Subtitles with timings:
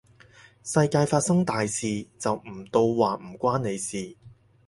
[0.63, 4.17] 世界發生大事，就唔到話唔關你事